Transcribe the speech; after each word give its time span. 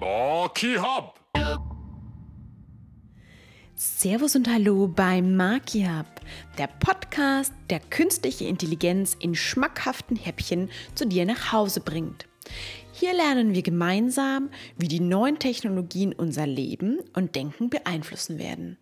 Marky 0.00 0.76
Hub. 0.76 1.20
Servus 3.74 4.36
und 4.36 4.48
Hallo 4.48 4.88
beim 4.88 5.36
Maki 5.36 5.84
Hub, 5.84 6.06
der 6.56 6.66
Podcast, 6.66 7.52
der 7.68 7.80
künstliche 7.80 8.46
Intelligenz 8.46 9.16
in 9.20 9.34
schmackhaften 9.34 10.16
Häppchen 10.16 10.70
zu 10.94 11.06
dir 11.06 11.26
nach 11.26 11.52
Hause 11.52 11.80
bringt. 11.80 12.26
Hier 12.92 13.12
lernen 13.12 13.54
wir 13.54 13.62
gemeinsam, 13.62 14.50
wie 14.76 14.88
die 14.88 15.00
neuen 15.00 15.38
Technologien 15.38 16.14
unser 16.14 16.46
Leben 16.46 17.00
und 17.14 17.34
Denken 17.34 17.68
beeinflussen 17.68 18.38
werden. 18.38 18.78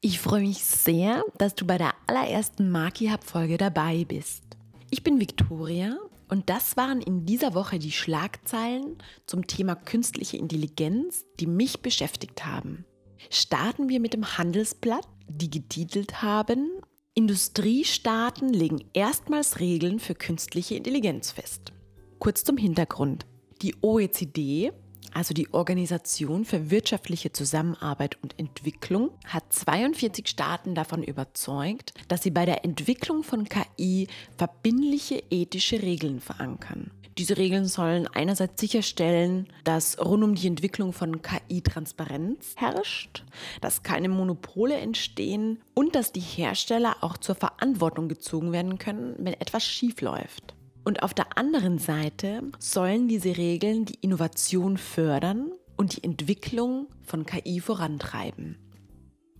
Ich 0.00 0.20
freue 0.20 0.42
mich 0.42 0.62
sehr, 0.64 1.24
dass 1.38 1.54
du 1.54 1.66
bei 1.66 1.78
der 1.78 1.94
allerersten 2.06 2.70
Maki 2.70 3.08
Hub 3.08 3.24
Folge 3.24 3.56
dabei 3.56 4.04
bist. 4.06 4.42
Ich 4.90 5.02
bin 5.02 5.18
Viktoria 5.18 5.96
und 6.28 6.50
das 6.50 6.76
waren 6.76 7.00
in 7.00 7.24
dieser 7.24 7.54
Woche 7.54 7.78
die 7.78 7.92
Schlagzeilen 7.92 8.98
zum 9.26 9.46
Thema 9.46 9.74
künstliche 9.74 10.36
Intelligenz, 10.36 11.24
die 11.38 11.46
mich 11.46 11.80
beschäftigt 11.80 12.44
haben. 12.44 12.84
Starten 13.30 13.88
wir 13.88 14.00
mit 14.00 14.12
dem 14.12 14.38
Handelsblatt, 14.38 15.08
die 15.28 15.50
getitelt 15.50 16.22
haben, 16.22 16.70
Industriestaaten 17.14 18.50
legen 18.50 18.84
erstmals 18.92 19.58
Regeln 19.58 20.00
für 20.00 20.14
künstliche 20.14 20.74
Intelligenz 20.74 21.30
fest. 21.30 21.72
Kurz 22.18 22.44
zum 22.44 22.58
Hintergrund. 22.58 23.24
Die 23.62 23.74
OECD, 23.80 24.70
also 25.14 25.34
die 25.34 25.52
Organisation 25.52 26.44
für 26.44 26.70
wirtschaftliche 26.70 27.32
Zusammenarbeit 27.32 28.16
und 28.22 28.38
Entwicklung, 28.38 29.10
hat 29.26 29.52
42 29.52 30.28
Staaten 30.28 30.74
davon 30.74 31.02
überzeugt, 31.02 31.94
dass 32.08 32.22
sie 32.22 32.30
bei 32.30 32.44
der 32.44 32.64
Entwicklung 32.64 33.22
von 33.22 33.48
KI 33.48 34.08
verbindliche 34.36 35.22
ethische 35.30 35.82
Regeln 35.82 36.20
verankern. 36.20 36.90
Diese 37.18 37.38
Regeln 37.38 37.64
sollen 37.64 38.06
einerseits 38.08 38.60
sicherstellen, 38.60 39.46
dass 39.64 39.98
rund 39.98 40.22
um 40.22 40.34
die 40.34 40.46
Entwicklung 40.46 40.92
von 40.92 41.22
KI 41.22 41.62
Transparenz 41.62 42.54
herrscht, 42.56 43.24
dass 43.62 43.82
keine 43.82 44.10
Monopole 44.10 44.74
entstehen 44.74 45.62
und 45.72 45.94
dass 45.94 46.12
die 46.12 46.20
Hersteller 46.20 46.96
auch 47.00 47.16
zur 47.16 47.34
Verantwortung 47.34 48.08
gezogen 48.08 48.52
werden 48.52 48.76
können, 48.76 49.14
wenn 49.18 49.32
etwas 49.32 49.64
schief 49.64 50.02
läuft. 50.02 50.55
Und 50.86 51.02
auf 51.02 51.14
der 51.14 51.36
anderen 51.36 51.80
Seite 51.80 52.42
sollen 52.60 53.08
diese 53.08 53.36
Regeln 53.36 53.86
die 53.86 53.98
Innovation 54.02 54.76
fördern 54.76 55.50
und 55.76 55.96
die 55.96 56.04
Entwicklung 56.04 56.86
von 57.02 57.26
KI 57.26 57.58
vorantreiben. 57.58 58.56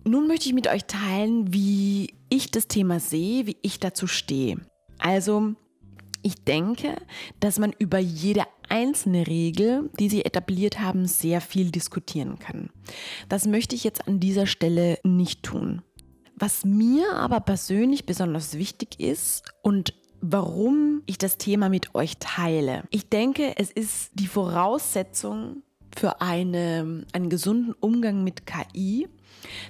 Nun 0.03 0.27
möchte 0.27 0.49
ich 0.49 0.53
mit 0.53 0.67
euch 0.67 0.83
teilen, 0.87 1.53
wie 1.53 2.13
ich 2.27 2.51
das 2.51 2.67
Thema 2.67 2.99
sehe, 2.99 3.47
wie 3.47 3.55
ich 3.61 3.79
dazu 3.79 4.07
stehe. 4.07 4.57
Also, 4.99 5.53
ich 6.21 6.35
denke, 6.43 6.97
dass 7.39 7.59
man 7.59 7.73
über 7.79 7.97
jede 7.97 8.43
einzelne 8.67 9.25
Regel, 9.25 9.89
die 10.01 10.09
sie 10.09 10.25
etabliert 10.25 10.81
haben, 10.81 11.05
sehr 11.05 11.39
viel 11.39 11.71
diskutieren 11.71 12.39
kann. 12.39 12.71
Das 13.29 13.47
möchte 13.47 13.73
ich 13.73 13.85
jetzt 13.85 14.05
an 14.05 14.19
dieser 14.19 14.47
Stelle 14.47 14.99
nicht 15.05 15.43
tun. 15.43 15.81
Was 16.35 16.65
mir 16.65 17.13
aber 17.13 17.39
persönlich 17.39 18.05
besonders 18.05 18.57
wichtig 18.57 18.99
ist 18.99 19.43
und 19.61 19.93
warum 20.21 21.01
ich 21.05 21.17
das 21.17 21.37
Thema 21.37 21.69
mit 21.69 21.95
euch 21.95 22.17
teile. 22.17 22.83
Ich 22.89 23.09
denke, 23.09 23.53
es 23.57 23.71
ist 23.71 24.11
die 24.13 24.27
Voraussetzung 24.27 25.63
für 25.95 26.21
eine, 26.21 27.05
einen 27.13 27.29
gesunden 27.29 27.73
Umgang 27.79 28.23
mit 28.23 28.45
KI, 28.45 29.07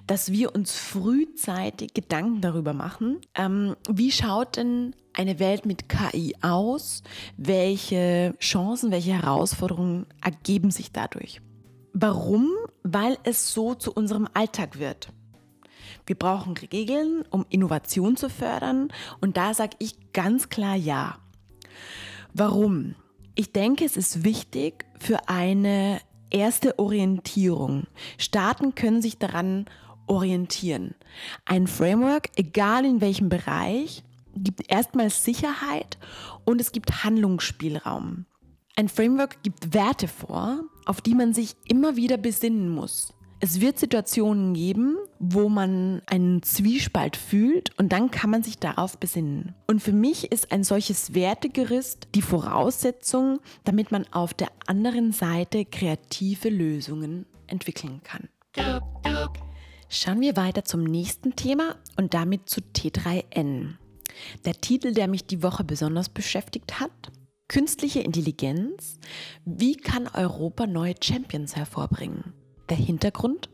dass 0.08 0.32
wir 0.32 0.56
uns 0.56 0.76
frühzeitig 0.76 1.94
Gedanken 1.94 2.42
darüber 2.42 2.74
machen, 2.74 3.20
ähm, 3.36 3.76
wie 3.90 4.12
schaut 4.12 4.58
denn 4.58 4.96
eine 5.14 5.40
Welt 5.40 5.66
mit 5.66 5.90
KI 5.90 6.36
aus? 6.42 7.02
Welche 7.38 8.36
Chancen, 8.40 8.92
welche 8.92 9.14
Herausforderungen 9.14 10.06
ergeben 10.24 10.72
sich 10.72 10.92
dadurch? 10.92 11.42
Warum? 11.94 12.50
Weil 12.84 13.18
es 13.24 13.54
so 13.54 13.74
zu 13.74 13.92
unserem 13.92 14.28
Alltag 14.34 14.80
wird. 14.80 15.10
Wir 16.08 16.16
brauchen 16.18 16.56
Regeln, 16.58 17.24
um 17.30 17.46
Innovation 17.50 18.16
zu 18.16 18.30
fördern 18.30 18.90
und 19.22 19.38
da 19.38 19.54
sage 19.54 19.76
ich 19.80 20.14
ganz 20.14 20.50
klar 20.50 20.76
ja. 20.76 21.20
Warum? 22.34 22.96
Ich 23.36 23.52
denke, 23.52 23.86
es 23.86 23.98
ist 23.98 24.24
wichtig 24.24 24.86
für 25.00 25.30
eine 25.30 26.00
erste 26.32 26.80
Orientierung. 26.80 27.84
Staaten 28.18 28.74
können 28.74 29.02
sich 29.02 29.18
daran 29.18 29.66
orientieren. 30.08 30.96
Ein 31.46 31.68
Framework, 31.68 32.30
egal 32.36 32.86
in 32.86 33.02
welchem 33.02 33.30
Bereich, 33.30 34.04
gibt 34.34 34.72
erstmal 34.72 35.10
Sicherheit 35.10 35.98
und 36.46 36.62
es 36.62 36.72
gibt 36.72 37.04
Handlungsspielraum. 37.04 38.26
Ein 38.76 38.90
Framework 38.90 39.44
gibt 39.44 39.74
Werte 39.74 40.08
vor, 40.08 40.64
auf 40.86 41.02
die 41.02 41.16
man 41.16 41.34
sich 41.34 41.56
immer 41.68 41.96
wieder 41.96 42.18
besinnen 42.18 42.70
muss. 42.70 43.14
Es 43.40 43.60
wird 43.60 43.78
Situationen 43.78 44.54
geben, 44.54 44.98
wo 45.20 45.50
man 45.50 46.02
einen 46.06 46.44
Zwiespalt 46.44 47.18
fühlt 47.18 47.78
und 47.78 47.92
dann 47.92 48.12
kann 48.12 48.30
man 48.30 48.44
sich 48.44 48.58
darauf 48.58 48.98
besinnen. 48.98 49.56
Und 49.68 49.82
für 49.82 49.94
mich 49.94 50.32
ist 50.32 50.52
ein 50.52 50.64
solches 50.64 51.14
Wertegerüst 51.14 52.08
die 52.16 52.22
Voraussetzung, 52.22 53.40
damit 53.64 53.92
man 53.92 54.06
auf 54.12 54.34
der 54.34 54.50
anderen 54.68 55.12
Seite 55.12 55.66
kreative 55.66 56.50
Lösungen 56.50 57.26
entwickeln 57.48 58.02
kann. 58.04 58.30
Schauen 59.90 60.22
wir 60.22 60.36
weiter 60.36 60.66
zum 60.66 60.84
nächsten 60.84 61.36
Thema 61.36 61.76
und 61.96 62.14
damit 62.14 62.50
zu 62.50 62.62
T3N. 62.62 63.76
Der 64.46 64.54
Titel, 64.54 64.94
der 64.94 65.08
mich 65.08 65.26
die 65.26 65.44
Woche 65.44 65.64
besonders 65.64 66.10
beschäftigt 66.10 66.80
hat, 66.80 66.92
Künstliche 67.50 68.02
Intelligenz. 68.02 69.00
Wie 69.46 69.78
kann 69.78 70.10
Europa 70.10 70.68
neue 70.68 70.96
Champions 71.02 71.56
hervorbringen? 71.56 72.34
Der 72.70 72.76
Hintergrund? 72.76 73.50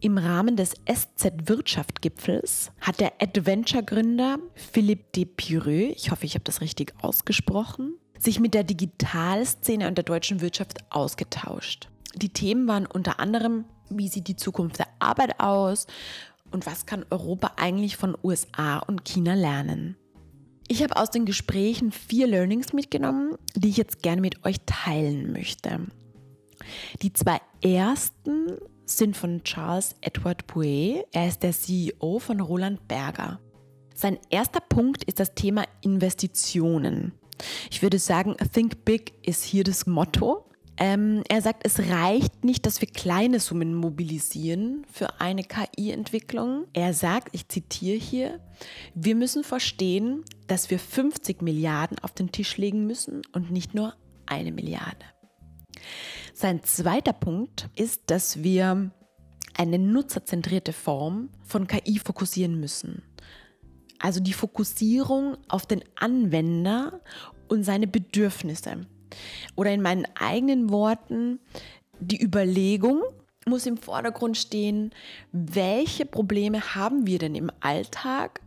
Im 0.00 0.18
Rahmen 0.18 0.56
des 0.56 0.74
SZ-Wirtschaft-Gipfels 0.86 2.72
hat 2.80 3.00
der 3.00 3.12
Adventure-Gründer 3.20 4.38
Philippe 4.54 5.04
Depireux, 5.14 5.94
ich 5.96 6.10
hoffe, 6.10 6.26
ich 6.26 6.34
habe 6.34 6.44
das 6.44 6.60
richtig 6.60 6.94
ausgesprochen, 7.00 7.94
sich 8.18 8.40
mit 8.40 8.54
der 8.54 8.64
Digitalszene 8.64 9.88
und 9.88 9.96
der 9.96 10.04
deutschen 10.04 10.40
Wirtschaft 10.40 10.78
ausgetauscht. 10.90 11.88
Die 12.14 12.30
Themen 12.30 12.66
waren 12.66 12.86
unter 12.86 13.20
anderem, 13.20 13.64
wie 13.90 14.08
sieht 14.08 14.28
die 14.28 14.36
Zukunft 14.36 14.78
der 14.78 14.88
Arbeit 14.98 15.40
aus 15.40 15.86
und 16.50 16.66
was 16.66 16.86
kann 16.86 17.04
Europa 17.10 17.52
eigentlich 17.56 17.96
von 17.96 18.16
USA 18.22 18.78
und 18.78 19.04
China 19.04 19.34
lernen. 19.34 19.96
Ich 20.68 20.82
habe 20.82 20.96
aus 20.96 21.10
den 21.10 21.26
Gesprächen 21.26 21.92
vier 21.92 22.26
Learnings 22.26 22.72
mitgenommen, 22.72 23.36
die 23.54 23.68
ich 23.68 23.76
jetzt 23.76 24.02
gerne 24.02 24.20
mit 24.20 24.44
euch 24.44 24.56
teilen 24.66 25.32
möchte. 25.32 25.80
Die 27.02 27.12
zwei 27.12 27.40
ersten 27.62 28.56
sind 28.86 29.16
von 29.16 29.42
Charles 29.44 29.94
Edward 30.00 30.46
Pouet. 30.46 31.04
Er 31.12 31.28
ist 31.28 31.42
der 31.42 31.52
CEO 31.52 32.18
von 32.18 32.40
Roland 32.40 32.86
Berger. 32.88 33.40
Sein 33.94 34.18
erster 34.30 34.60
Punkt 34.60 35.04
ist 35.04 35.20
das 35.20 35.34
Thema 35.34 35.64
Investitionen. 35.82 37.12
Ich 37.70 37.82
würde 37.82 37.98
sagen, 37.98 38.36
Think 38.52 38.84
Big 38.84 39.14
ist 39.26 39.44
hier 39.44 39.64
das 39.64 39.86
Motto. 39.86 40.46
Ähm, 40.78 41.22
er 41.28 41.40
sagt, 41.40 41.64
es 41.64 41.78
reicht 41.90 42.44
nicht, 42.44 42.66
dass 42.66 42.82
wir 42.82 42.88
kleine 42.88 43.40
Summen 43.40 43.74
mobilisieren 43.74 44.84
für 44.92 45.20
eine 45.20 45.42
KI-Entwicklung. 45.42 46.66
Er 46.74 46.92
sagt, 46.92 47.28
ich 47.32 47.48
zitiere 47.48 47.96
hier, 47.96 48.40
wir 48.94 49.14
müssen 49.14 49.42
verstehen, 49.42 50.22
dass 50.46 50.70
wir 50.70 50.78
50 50.78 51.40
Milliarden 51.40 51.98
auf 52.00 52.12
den 52.12 52.30
Tisch 52.30 52.58
legen 52.58 52.86
müssen 52.86 53.22
und 53.32 53.50
nicht 53.50 53.74
nur 53.74 53.94
eine 54.26 54.52
Milliarde. 54.52 55.06
Sein 56.38 56.62
zweiter 56.64 57.14
Punkt 57.14 57.70
ist, 57.76 58.02
dass 58.08 58.42
wir 58.42 58.90
eine 59.56 59.78
nutzerzentrierte 59.78 60.74
Form 60.74 61.30
von 61.42 61.66
KI 61.66 61.98
fokussieren 61.98 62.60
müssen. 62.60 63.02
Also 64.00 64.20
die 64.20 64.34
Fokussierung 64.34 65.38
auf 65.48 65.64
den 65.64 65.82
Anwender 65.94 67.00
und 67.48 67.62
seine 67.62 67.86
Bedürfnisse. 67.86 68.82
Oder 69.54 69.72
in 69.72 69.80
meinen 69.80 70.04
eigenen 70.14 70.68
Worten, 70.68 71.40
die 72.00 72.22
Überlegung 72.22 73.00
muss 73.46 73.64
im 73.64 73.78
Vordergrund 73.78 74.36
stehen, 74.36 74.90
welche 75.32 76.04
Probleme 76.04 76.74
haben 76.74 77.06
wir 77.06 77.18
denn 77.18 77.34
im 77.34 77.50
Alltag 77.60 78.42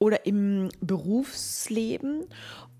oder 0.00 0.26
im 0.26 0.68
Berufsleben 0.80 2.24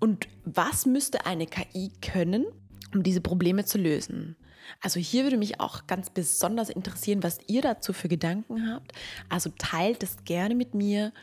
und 0.01 0.27
was 0.43 0.85
müsste 0.85 1.25
eine 1.25 1.45
KI 1.45 1.93
können, 2.01 2.47
um 2.93 3.01
diese 3.01 3.21
Probleme 3.21 3.63
zu 3.63 3.77
lösen. 3.77 4.35
Also 4.81 4.99
hier 4.99 5.23
würde 5.23 5.37
mich 5.37 5.59
auch 5.59 5.87
ganz 5.87 6.09
besonders 6.09 6.69
interessieren, 6.69 7.23
was 7.23 7.39
ihr 7.47 7.61
dazu 7.61 7.93
für 7.93 8.07
Gedanken 8.07 8.71
habt. 8.71 8.93
Also 9.29 9.51
teilt 9.57 10.03
es 10.03 10.23
gerne 10.23 10.55
mit 10.55 10.73
mir. 10.73 11.13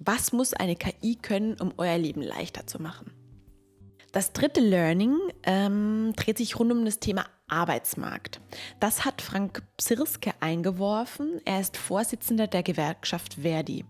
Was 0.00 0.32
muss 0.32 0.54
eine 0.54 0.76
KI 0.76 1.16
können, 1.16 1.60
um 1.60 1.72
euer 1.76 1.98
Leben 1.98 2.22
leichter 2.22 2.66
zu 2.66 2.80
machen? 2.80 3.12
Das 4.12 4.32
dritte 4.32 4.60
Learning 4.60 5.16
ähm, 5.42 6.12
dreht 6.16 6.36
sich 6.36 6.58
rund 6.58 6.70
um 6.70 6.84
das 6.84 6.98
Thema 6.98 7.24
Arbeitsmarkt. 7.48 8.40
Das 8.78 9.04
hat 9.04 9.22
Frank 9.22 9.62
Psirske 9.78 10.32
eingeworfen. 10.40 11.40
Er 11.46 11.60
ist 11.60 11.78
Vorsitzender 11.78 12.46
der 12.46 12.62
Gewerkschaft 12.62 13.34
Verdi. 13.34 13.84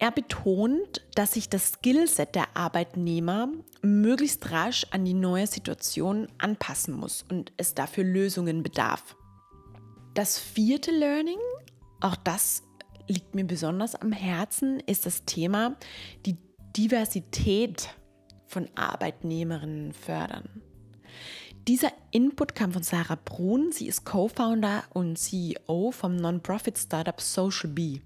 Er 0.00 0.12
betont, 0.12 1.02
dass 1.14 1.32
sich 1.32 1.48
das 1.48 1.72
Skillset 1.72 2.36
der 2.36 2.56
Arbeitnehmer 2.56 3.48
möglichst 3.82 4.50
rasch 4.52 4.86
an 4.90 5.04
die 5.04 5.14
neue 5.14 5.48
Situation 5.48 6.28
anpassen 6.38 6.94
muss 6.94 7.24
und 7.28 7.52
es 7.56 7.74
dafür 7.74 8.04
Lösungen 8.04 8.62
bedarf. 8.62 9.16
Das 10.14 10.38
vierte 10.38 10.92
Learning, 10.92 11.38
auch 12.00 12.16
das 12.16 12.62
liegt 13.08 13.34
mir 13.34 13.44
besonders 13.44 13.96
am 13.96 14.12
Herzen, 14.12 14.80
ist 14.80 15.04
das 15.04 15.24
Thema 15.24 15.76
die 16.26 16.36
Diversität 16.76 17.88
von 18.46 18.68
Arbeitnehmerinnen 18.76 19.92
fördern. 19.92 20.62
Dieser 21.66 21.92
Input 22.12 22.54
kam 22.54 22.72
von 22.72 22.82
Sarah 22.82 23.18
Brun. 23.22 23.72
Sie 23.72 23.88
ist 23.88 24.04
Co-Founder 24.04 24.84
und 24.94 25.18
CEO 25.18 25.90
vom 25.90 26.16
Non-Profit-Startup 26.16 27.20
Social 27.20 27.70
Bee. 27.70 28.00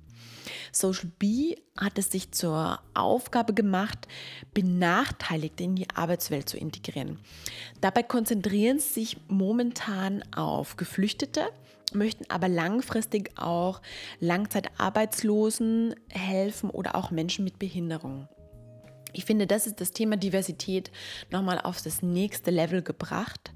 Social 0.72 1.10
Bee 1.18 1.56
hat 1.76 1.98
es 1.98 2.10
sich 2.10 2.32
zur 2.32 2.80
Aufgabe 2.94 3.54
gemacht, 3.54 4.08
Benachteiligte 4.54 5.64
in 5.64 5.76
die 5.76 5.88
Arbeitswelt 5.94 6.48
zu 6.48 6.56
integrieren. 6.56 7.18
Dabei 7.80 8.02
konzentrieren 8.02 8.78
sie 8.78 8.92
sich 8.92 9.16
momentan 9.28 10.22
auf 10.34 10.76
Geflüchtete, 10.76 11.48
möchten 11.92 12.24
aber 12.30 12.48
langfristig 12.48 13.38
auch 13.38 13.82
Langzeitarbeitslosen 14.20 15.94
helfen 16.08 16.70
oder 16.70 16.94
auch 16.96 17.10
Menschen 17.10 17.44
mit 17.44 17.58
Behinderung. 17.58 18.28
Ich 19.12 19.26
finde, 19.26 19.46
das 19.46 19.66
ist 19.66 19.80
das 19.80 19.92
Thema 19.92 20.16
Diversität 20.16 20.90
nochmal 21.30 21.60
auf 21.60 21.82
das 21.82 22.00
nächste 22.00 22.50
Level 22.50 22.82
gebracht. 22.82 23.52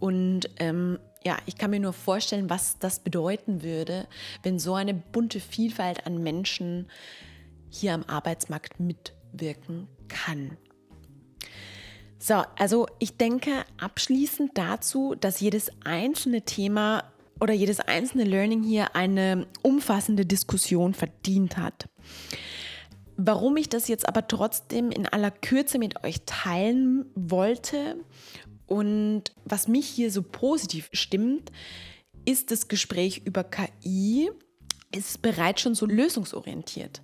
Und 0.00 0.48
ähm, 0.58 0.98
ja, 1.24 1.38
ich 1.46 1.56
kann 1.56 1.70
mir 1.70 1.80
nur 1.80 1.92
vorstellen, 1.92 2.50
was 2.50 2.78
das 2.78 3.00
bedeuten 3.00 3.62
würde, 3.62 4.06
wenn 4.42 4.58
so 4.58 4.74
eine 4.74 4.94
bunte 4.94 5.40
Vielfalt 5.40 6.06
an 6.06 6.22
Menschen 6.22 6.88
hier 7.70 7.94
am 7.94 8.04
Arbeitsmarkt 8.04 8.78
mitwirken 8.78 9.88
kann. 10.08 10.56
So, 12.18 12.42
also 12.58 12.86
ich 12.98 13.16
denke 13.16 13.50
abschließend 13.78 14.52
dazu, 14.54 15.14
dass 15.14 15.40
jedes 15.40 15.70
einzelne 15.84 16.42
Thema 16.42 17.04
oder 17.40 17.52
jedes 17.52 17.80
einzelne 17.80 18.24
Learning 18.24 18.62
hier 18.62 18.94
eine 18.94 19.46
umfassende 19.62 20.24
Diskussion 20.24 20.94
verdient 20.94 21.56
hat. 21.56 21.86
Warum 23.16 23.56
ich 23.56 23.68
das 23.68 23.88
jetzt 23.88 24.08
aber 24.08 24.26
trotzdem 24.26 24.90
in 24.90 25.06
aller 25.06 25.30
Kürze 25.30 25.78
mit 25.78 26.02
euch 26.02 26.22
teilen 26.26 27.06
wollte 27.14 27.96
und 28.66 29.24
was 29.44 29.68
mich 29.68 29.86
hier 29.86 30.10
so 30.10 30.22
positiv 30.22 30.88
stimmt, 30.92 31.50
ist 32.24 32.50
das 32.50 32.68
Gespräch 32.68 33.22
über 33.24 33.44
KI, 33.44 34.30
ist 34.94 35.22
bereits 35.22 35.60
schon 35.60 35.74
so 35.74 35.86
lösungsorientiert. 35.86 37.02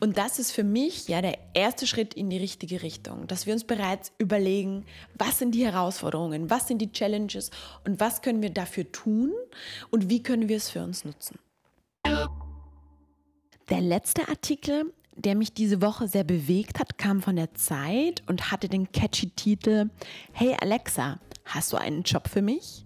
Und 0.00 0.18
das 0.18 0.38
ist 0.38 0.50
für 0.50 0.64
mich 0.64 1.08
ja 1.08 1.22
der 1.22 1.38
erste 1.54 1.86
Schritt 1.86 2.14
in 2.14 2.28
die 2.28 2.38
richtige 2.38 2.82
Richtung, 2.82 3.26
dass 3.26 3.46
wir 3.46 3.54
uns 3.54 3.64
bereits 3.64 4.12
überlegen, 4.18 4.84
was 5.16 5.38
sind 5.38 5.52
die 5.52 5.64
Herausforderungen, 5.64 6.50
was 6.50 6.68
sind 6.68 6.78
die 6.78 6.90
Challenges 6.90 7.50
und 7.84 8.00
was 8.00 8.22
können 8.22 8.42
wir 8.42 8.50
dafür 8.50 8.90
tun 8.90 9.32
und 9.90 10.10
wie 10.10 10.22
können 10.22 10.48
wir 10.48 10.56
es 10.56 10.70
für 10.70 10.82
uns 10.82 11.04
nutzen. 11.04 11.38
Der 13.70 13.80
letzte 13.80 14.28
Artikel 14.28 14.92
der 15.16 15.34
mich 15.34 15.52
diese 15.52 15.80
Woche 15.80 16.08
sehr 16.08 16.24
bewegt 16.24 16.78
hat, 16.80 16.98
kam 16.98 17.22
von 17.22 17.36
der 17.36 17.54
Zeit 17.54 18.22
und 18.26 18.50
hatte 18.50 18.68
den 18.68 18.90
catchy 18.92 19.30
Titel 19.30 19.90
Hey 20.32 20.56
Alexa, 20.60 21.18
hast 21.44 21.72
du 21.72 21.76
einen 21.76 22.02
Job 22.02 22.28
für 22.28 22.42
mich? 22.42 22.84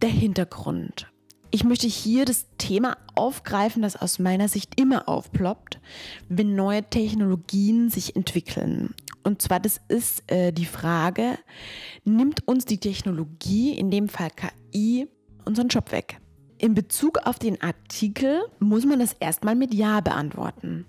Der 0.00 0.10
Hintergrund. 0.10 1.10
Ich 1.50 1.64
möchte 1.64 1.86
hier 1.86 2.26
das 2.26 2.46
Thema 2.58 2.98
aufgreifen, 3.14 3.80
das 3.80 3.96
aus 3.96 4.18
meiner 4.18 4.48
Sicht 4.48 4.78
immer 4.78 5.08
aufploppt, 5.08 5.80
wenn 6.28 6.54
neue 6.54 6.82
Technologien 6.84 7.88
sich 7.88 8.14
entwickeln. 8.16 8.94
Und 9.22 9.40
zwar, 9.40 9.58
das 9.58 9.80
ist 9.88 10.30
äh, 10.30 10.52
die 10.52 10.66
Frage, 10.66 11.38
nimmt 12.04 12.46
uns 12.46 12.66
die 12.66 12.78
Technologie, 12.78 13.72
in 13.72 13.90
dem 13.90 14.08
Fall 14.08 14.30
KI, 14.30 15.08
unseren 15.44 15.68
Job 15.68 15.90
weg? 15.90 16.20
In 16.58 16.74
Bezug 16.74 17.18
auf 17.24 17.38
den 17.38 17.60
Artikel 17.62 18.42
muss 18.58 18.84
man 18.84 18.98
das 18.98 19.14
erstmal 19.14 19.54
mit 19.54 19.72
Ja 19.72 20.00
beantworten. 20.00 20.86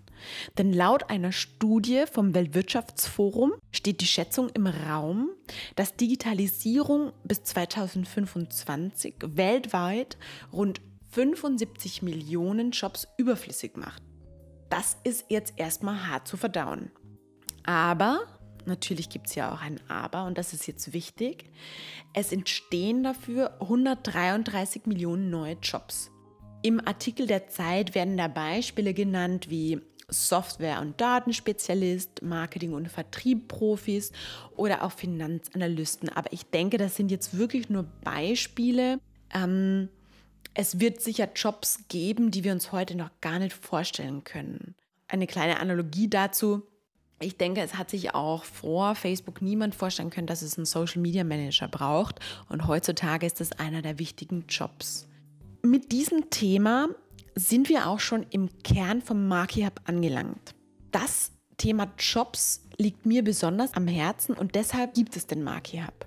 Denn 0.58 0.74
laut 0.74 1.10
einer 1.10 1.32
Studie 1.32 2.04
vom 2.12 2.34
Weltwirtschaftsforum 2.34 3.54
steht 3.72 4.02
die 4.02 4.08
Schätzung 4.08 4.50
im 4.50 4.68
Raum, 4.68 5.30
dass 5.76 5.96
Digitalisierung 5.96 7.12
bis 7.24 7.44
2025 7.44 9.16
weltweit 9.22 10.18
rund 10.52 10.82
75 11.12 12.02
Millionen 12.02 12.72
Jobs 12.72 13.08
überflüssig 13.18 13.76
macht. 13.76 14.04
Das 14.70 14.98
ist 15.04 15.26
jetzt 15.30 15.54
erstmal 15.58 16.08
hart 16.08 16.28
zu 16.28 16.38
verdauen. 16.38 16.92
Aber, 17.64 18.22
natürlich 18.66 19.10
gibt 19.10 19.28
es 19.28 19.36
ja 19.36 19.52
auch 19.52 19.62
ein 19.62 19.80
Aber 19.90 20.26
und 20.26 20.38
das 20.38 20.54
ist 20.54 20.68
jetzt 20.68 20.94
wichtig, 20.94 21.46
es 22.14 22.32
entstehen 22.32 23.04
dafür 23.04 23.60
133 23.62 24.86
Millionen 24.86 25.30
neue 25.30 25.58
Jobs. 25.62 26.12
Im 26.62 26.86
Artikel 26.86 27.26
der 27.26 27.48
Zeit 27.48 27.96
werden 27.96 28.18
da 28.18 28.28
Beispiele 28.28 28.94
genannt 28.94 29.50
wie 29.50 29.82
Software- 30.10 30.82
und 30.82 31.00
Datenspezialist, 31.00 32.22
Marketing- 32.22 32.74
und 32.74 32.90
Vertriebprofis 32.90 34.12
oder 34.56 34.84
auch 34.84 34.92
Finanzanalysten. 34.92 36.10
Aber 36.10 36.32
ich 36.34 36.46
denke, 36.46 36.78
das 36.78 36.96
sind 36.96 37.12
jetzt 37.12 37.38
wirklich 37.38 37.70
nur 37.70 37.84
Beispiele. 38.04 39.00
Ähm, 39.34 39.90
es 40.54 40.80
wird 40.80 41.02
sicher 41.02 41.30
Jobs 41.36 41.86
geben, 41.88 42.32
die 42.32 42.44
wir 42.44 42.52
uns 42.52 42.72
heute 42.72 42.96
noch 42.96 43.12
gar 43.22 43.40
nicht 43.40 43.54
vorstellen 43.54 44.24
können. 44.24 44.76
Eine 45.08 45.28
kleine 45.28 45.60
Analogie 45.60 46.10
dazu. 46.10 46.64
Ich 47.22 47.38
denke, 47.38 47.62
es 47.62 47.76
hat 47.76 47.90
sich 47.90 48.14
auch 48.14 48.44
vor 48.44 48.96
Facebook 48.96 49.42
niemand 49.42 49.76
vorstellen 49.76 50.10
können, 50.10 50.28
dass 50.28 50.42
es 50.42 50.58
einen 50.58 50.66
Social 50.66 51.02
Media 51.02 51.24
Manager 51.24 51.68
braucht. 51.68 52.20
Und 52.48 52.68
heutzutage 52.68 53.26
ist 53.26 53.42
es 53.42 53.52
einer 53.54 53.82
der 53.82 54.00
wichtigen 54.00 54.46
Jobs. 54.48 55.08
Mit 55.62 55.92
diesem 55.92 56.30
Thema 56.30 56.90
sind 57.40 57.70
wir 57.70 57.88
auch 57.88 58.00
schon 58.00 58.26
im 58.30 58.50
Kern 58.64 59.02
vom 59.02 59.28
Market 59.28 59.66
Hub 59.66 59.82
angelangt. 59.86 60.56
Das 60.92 61.32
Thema 61.58 61.92
Jobs 61.98 62.66
liegt 62.78 63.06
mir 63.06 63.24
besonders 63.24 63.74
am 63.74 63.88
Herzen 63.88 64.36
und 64.36 64.56
deshalb 64.56 64.94
gibt 64.94 65.16
es 65.16 65.26
den 65.26 65.44
Market 65.44 65.88
Hub. 65.88 66.06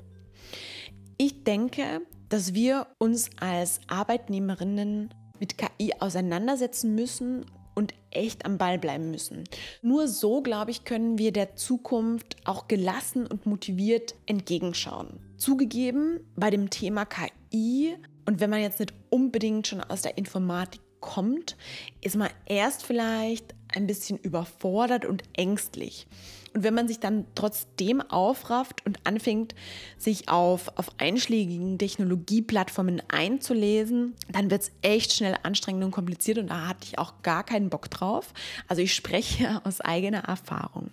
Ich 1.17 1.45
denke, 1.45 2.03
dass 2.29 2.55
wir 2.55 2.87
uns 2.99 3.31
als 3.41 3.81
Arbeitnehmerinnen 3.87 5.13
mit 5.39 5.57
KI 5.59 5.93
auseinandersetzen 6.01 6.95
müssen 6.95 7.47
und 7.75 7.95
echt 8.11 8.45
am 8.45 8.59
Ball 8.59 8.79
bleiben 8.79 9.11
müssen. 9.11 9.45
Nur 9.81 10.09
so, 10.09 10.43
glaube 10.43 10.71
ich, 10.71 10.85
können 10.85 11.17
wir 11.17 11.33
der 11.33 11.57
Zukunft 11.57 12.37
auch 12.45 12.69
gelassen 12.69 13.27
und 13.27 13.47
motiviert 13.47 14.15
entgegenschauen. 14.27 15.19
Zugegeben, 15.39 16.21
bei 16.37 16.51
dem 16.51 16.69
Thema 16.69 17.07
KI 17.07 17.97
und 18.27 18.41
wenn 18.41 18.51
man 18.51 18.61
jetzt 18.61 18.81
nicht 18.81 18.93
unbedingt 19.11 19.67
schon 19.67 19.81
aus 19.81 20.03
der 20.03 20.19
Informatik 20.19 20.82
kommt, 21.03 21.59
ist 22.01 22.17
man 22.17 22.31
erst 22.47 22.87
vielleicht 22.87 23.55
ein 23.75 23.87
bisschen 23.87 24.17
überfordert 24.17 25.05
und 25.05 25.23
ängstlich. 25.35 26.07
Und 26.55 26.65
wenn 26.65 26.75
man 26.75 26.89
sich 26.89 27.01
dann 27.01 27.27
trotzdem 27.35 28.01
aufrafft 28.01 28.85
und 28.87 28.99
anfängt, 29.05 29.55
sich 29.97 30.29
auf, 30.29 30.77
auf 30.77 30.91
einschlägigen 30.99 31.79
Technologieplattformen 31.79 33.03
einzulesen, 33.09 34.15
dann 34.31 34.51
wird 34.51 34.63
es 34.63 34.73
echt 34.83 35.13
schnell 35.13 35.37
anstrengend 35.43 35.85
und 35.85 35.91
kompliziert 35.91 36.39
und 36.39 36.49
da 36.49 36.69
hatte 36.69 36.85
ich 36.85 36.99
auch 36.99 37.23
gar 37.23 37.45
keinen 37.45 37.71
Bock 37.71 37.91
drauf. 37.91 38.33
Also 38.69 38.83
ich 38.83 38.95
spreche 38.95 39.61
aus 39.65 39.81
eigener 39.81 40.25
Erfahrung. 40.25 40.91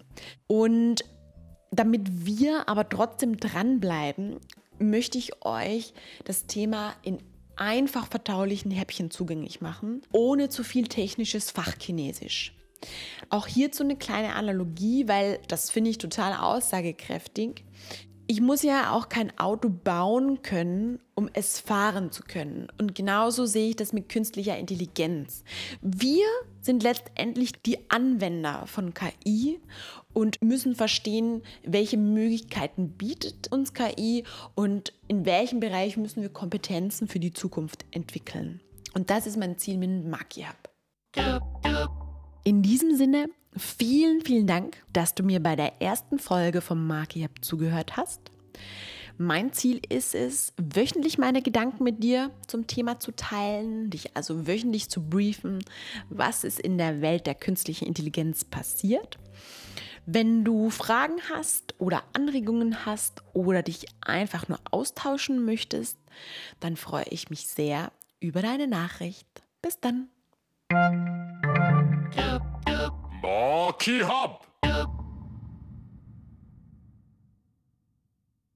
Und 0.48 1.04
damit 1.72 2.26
wir 2.26 2.68
aber 2.68 2.88
trotzdem 2.88 3.38
dranbleiben, 3.38 4.38
möchte 4.80 5.18
ich 5.18 5.46
euch 5.46 5.94
das 6.24 6.48
Thema 6.48 6.94
in 7.04 7.20
einfach 7.60 8.08
verdaulichen 8.08 8.72
Häppchen 8.72 9.12
zugänglich 9.12 9.62
machen, 9.62 10.02
ohne 10.12 10.50
zu 10.50 10.64
viel 10.64 10.88
technisches 10.88 11.52
Fachchinesisch. 11.52 12.56
Auch 13.30 13.48
hierzu 13.48 13.84
eine 13.84 13.98
kleine 13.98 14.36
Analogie, 14.36 15.08
weil 15.08 15.40
das 15.48 15.70
finde 15.70 15.92
ich 15.92 15.98
total 15.98 16.34
aussagekräftig. 16.34 17.66
Ich 18.32 18.42
muss 18.42 18.62
ja 18.62 18.92
auch 18.92 19.10
kein 19.10 19.36
Auto 19.40 19.70
bauen 19.70 20.44
können, 20.44 21.00
um 21.16 21.32
es 21.34 21.60
fahren 21.60 22.12
zu 22.12 22.22
können. 22.22 22.68
Und 22.78 22.94
genauso 22.94 23.48
sehe 23.48 23.70
ich 23.70 23.76
das 23.76 23.92
mit 23.92 24.08
künstlicher 24.08 24.56
Intelligenz. 24.56 25.44
Wir 25.82 26.28
sind 26.62 26.84
letztendlich 26.84 27.54
die 27.64 27.90
Anwender 27.90 28.68
von 28.68 28.94
KI 28.94 29.60
und 30.14 30.44
müssen 30.44 30.76
verstehen, 30.76 31.42
welche 31.64 31.98
Möglichkeiten 31.98 32.92
bietet 32.92 33.52
uns 33.52 33.74
KI 33.74 34.26
und 34.54 34.94
in 35.08 35.26
welchem 35.26 35.60
Bereich 35.60 35.98
müssen 35.98 36.22
wir 36.22 36.30
Kompetenzen 36.30 37.08
für 37.08 37.20
die 37.20 37.34
Zukunft 37.34 37.84
entwickeln. 37.90 38.62
Und 38.94 39.10
das 39.10 39.26
ist 39.26 39.38
mein 39.38 39.58
Ziel 39.58 39.80
mit 39.80 39.90
dem 39.90 40.08
Maki 40.12 40.44
Hub. 40.44 40.70
In 42.44 42.62
diesem 42.62 42.96
Sinne, 42.96 43.26
vielen, 43.56 44.22
vielen 44.22 44.48
Dank, 44.48 44.78
dass 44.94 45.16
du 45.16 45.24
mir 45.24 45.42
bei 45.42 45.56
der 45.56 45.82
ersten 45.82 46.20
Folge 46.20 46.62
vom 46.62 46.88
Maki 46.88 47.22
Hub 47.22 47.44
zugehört 47.44 47.98
hast. 47.98 48.32
Mein 49.18 49.52
Ziel 49.52 49.82
ist 49.90 50.16
es, 50.16 50.54
wöchentlich 50.58 51.18
meine 51.18 51.42
Gedanken 51.42 51.84
mit 51.84 52.02
dir 52.02 52.32
zum 52.48 52.68
Thema 52.68 53.02
zu 53.02 53.12
teilen, 53.12 53.90
dich 53.90 54.16
also 54.16 54.48
wöchentlich 54.48 54.90
zu 54.90 55.02
briefen, 55.02 55.60
was 56.10 56.46
ist 56.46 56.58
in 56.58 56.78
der 56.78 57.02
Welt 57.02 57.28
der 57.28 57.36
künstlichen 57.36 57.86
Intelligenz 57.86 58.46
passiert. 58.46 59.18
Wenn 60.06 60.46
du 60.46 60.70
Fragen 60.70 61.18
hast 61.30 61.76
oder 61.80 62.04
Anregungen 62.14 62.86
hast 62.86 63.22
oder 63.34 63.62
dich 63.62 63.88
einfach 64.00 64.48
nur 64.48 64.60
austauschen 64.72 65.44
möchtest, 65.44 66.00
dann 66.62 66.78
freue 66.78 67.06
ich 67.10 67.30
mich 67.30 67.46
sehr 67.48 67.92
über 68.22 68.42
deine 68.42 68.68
Nachricht. 68.68 69.28
Bis 69.62 69.80
dann. 69.82 70.08
Marky 73.40 74.02
Hub. 74.02 74.49